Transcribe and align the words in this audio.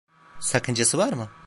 Sakıncası 0.39 0.97
var 0.97 1.13
mı? 1.13 1.29